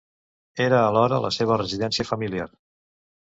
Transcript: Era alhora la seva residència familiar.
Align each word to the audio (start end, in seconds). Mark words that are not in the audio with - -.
Era 0.67 0.77
alhora 0.85 1.19
la 1.25 1.29
seva 1.37 1.59
residència 1.63 2.09
familiar. 2.13 2.47